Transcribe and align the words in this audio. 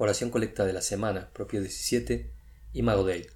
Oración 0.00 0.30
colecta 0.30 0.64
de 0.64 0.72
la 0.72 0.80
semana, 0.80 1.28
propio 1.32 1.60
17, 1.60 2.30
y 2.72 2.82
Mago 2.82 3.02
Dei. 3.02 3.26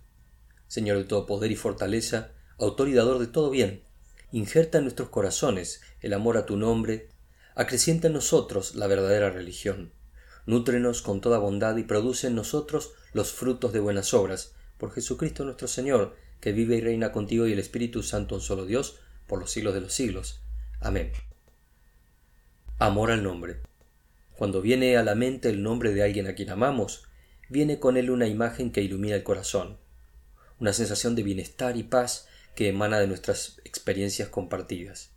Señor 0.69 0.97
de 0.97 1.03
todo 1.03 1.27
poder 1.27 1.51
y 1.51 1.57
fortaleza, 1.57 2.31
autor 2.57 2.89
y 2.89 2.93
dador 2.93 3.19
de 3.19 3.27
todo 3.27 3.51
bien, 3.51 3.83
injerta 4.31 4.79
en 4.79 4.85
nuestros 4.85 5.09
corazones 5.09 5.81
el 6.01 6.13
amor 6.13 6.37
a 6.37 6.47
tu 6.47 6.57
nombre, 6.57 7.09
acrecienta 7.57 8.07
en 8.07 8.13
nosotros 8.13 8.77
la 8.77 8.87
verdadera 8.87 9.31
religión, 9.31 9.93
nútrenos 10.47 11.03
con 11.03 11.21
toda 11.21 11.39
bondad 11.39 11.77
y 11.79 11.83
produce 11.83 12.29
en 12.29 12.37
nosotros 12.37 12.93
los 13.13 13.33
frutos 13.33 13.73
de 13.73 13.81
buenas 13.81 14.15
obras, 14.15 14.55
por 14.79 14.93
Jesucristo 14.93 15.45
nuestro 15.45 15.67
Señor, 15.67 16.15
que 16.41 16.53
vive 16.53 16.77
y 16.77 16.81
reina 16.81 17.11
contigo 17.11 17.49
y 17.49 17.53
el 17.55 17.59
Espíritu 17.59 18.05
Santo 18.05 18.37
un 18.37 18.41
solo 18.41 18.67
Dios, 18.67 19.01
por 19.27 19.41
los 19.41 19.51
siglos 19.51 19.75
de 19.75 19.81
los 19.81 19.93
siglos. 19.93 20.43
Amén. 20.79 21.11
Amor 22.79 23.11
al 23.11 23.25
nombre. 23.25 23.63
Cuando 24.43 24.61
viene 24.61 24.97
a 24.97 25.05
la 25.05 25.15
mente 25.15 25.51
el 25.51 25.63
nombre 25.63 25.95
de 25.95 26.03
alguien 26.03 26.27
a 26.27 26.35
quien 26.35 26.51
amamos, 26.51 27.05
viene 27.49 27.79
con 27.79 27.97
él 27.97 28.11
una 28.11 28.27
imagen 28.27 28.73
que 28.73 28.83
ilumina 28.83 29.15
el 29.15 29.23
corazón, 29.23 29.79
una 30.59 30.73
sensación 30.73 31.15
de 31.15 31.23
bienestar 31.23 31.77
y 31.77 31.85
paz 31.85 32.27
que 32.57 32.69
emana 32.69 32.99
de 32.99 33.07
nuestras 33.07 33.61
experiencias 33.65 34.31
compartidas. 34.31 35.13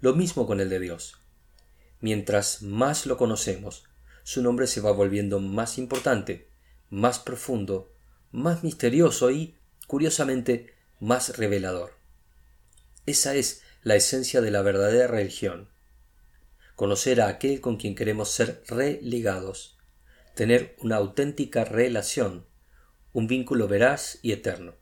Lo 0.00 0.14
mismo 0.14 0.46
con 0.46 0.60
el 0.60 0.70
de 0.70 0.80
Dios. 0.80 1.18
Mientras 2.00 2.62
más 2.62 3.04
lo 3.04 3.18
conocemos, 3.18 3.84
su 4.22 4.40
nombre 4.40 4.68
se 4.68 4.80
va 4.80 4.92
volviendo 4.92 5.38
más 5.38 5.76
importante, 5.76 6.48
más 6.88 7.18
profundo, 7.18 7.92
más 8.32 8.64
misterioso 8.64 9.30
y, 9.30 9.54
curiosamente, 9.86 10.72
más 10.98 11.36
revelador. 11.36 11.98
Esa 13.04 13.34
es 13.34 13.60
la 13.82 13.96
esencia 13.96 14.40
de 14.40 14.50
la 14.50 14.62
verdadera 14.62 15.08
religión, 15.08 15.68
conocer 16.78 17.20
a 17.20 17.26
aquel 17.26 17.60
con 17.60 17.76
quien 17.76 17.96
queremos 17.96 18.30
ser 18.30 18.62
religados, 18.68 19.76
tener 20.36 20.76
una 20.78 20.94
auténtica 20.94 21.64
relación, 21.64 22.46
un 23.12 23.26
vínculo 23.26 23.66
veraz 23.66 24.20
y 24.22 24.30
eterno. 24.30 24.76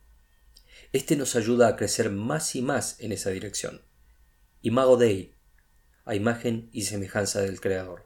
Este 0.93 1.17
nos 1.17 1.37
ayuda 1.37 1.69
a 1.69 1.77
crecer 1.77 2.11
más 2.11 2.55
y 2.55 2.61
más 2.61 3.01
en 3.01 3.13
esa 3.13 3.31
dirección. 3.31 3.81
Imago 4.61 4.99
Dei, 4.99 5.37
a 6.05 6.15
imagen 6.15 6.69
y 6.71 6.83
semejanza 6.83 7.41
del 7.41 7.63
Creador. 7.63 8.05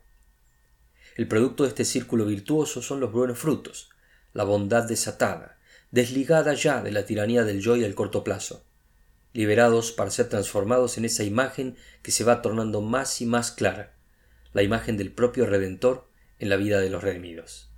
El 1.16 1.26
producto 1.26 1.64
de 1.64 1.70
este 1.70 1.84
círculo 1.84 2.26
virtuoso 2.26 2.82
son 2.82 3.00
los 3.00 3.10
buenos 3.10 3.40
frutos, 3.40 3.90
la 4.32 4.44
bondad 4.44 4.84
desatada, 4.84 5.58
desligada 5.90 6.54
ya 6.54 6.80
de 6.80 6.92
la 6.92 7.06
tiranía 7.06 7.42
del 7.42 7.60
yo 7.60 7.74
y 7.74 7.80
del 7.80 7.96
corto 7.96 8.22
plazo, 8.22 8.64
liberados 9.32 9.92
para 9.92 10.10
ser 10.10 10.28
transformados 10.28 10.98
en 10.98 11.04
esa 11.04 11.24
imagen 11.24 11.76
que 12.02 12.10
se 12.10 12.24
va 12.24 12.42
tornando 12.42 12.80
más 12.80 13.20
y 13.20 13.26
más 13.26 13.52
clara, 13.52 13.94
la 14.52 14.62
imagen 14.62 14.96
del 14.96 15.12
propio 15.12 15.46
Redentor 15.46 16.08
en 16.38 16.48
la 16.48 16.56
vida 16.56 16.80
de 16.80 16.90
los 16.90 17.02
redimidos. 17.02 17.69